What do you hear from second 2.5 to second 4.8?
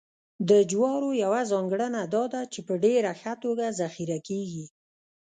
چې په ډېره ښه توګه ذخیره کېږي